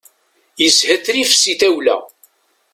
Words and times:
Yeshetrif 0.61 1.31
si 1.41 1.53
tawla. 1.59 1.95